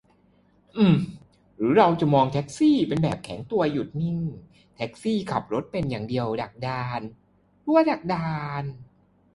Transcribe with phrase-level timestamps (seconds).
[0.77, 0.95] อืม
[1.57, 4.17] หรือเราจะมองแท็กซี่แบบแข็งตัว หยุดนิ่ง
[4.75, 7.01] แท็กซี่ขับรถเป็นอย่างเดียว ดักดาน
[7.91, 8.29] ดักดา
[8.61, 8.63] น?